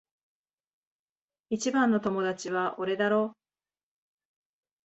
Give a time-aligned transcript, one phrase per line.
[1.51, 3.37] 一番の友達は俺だろ？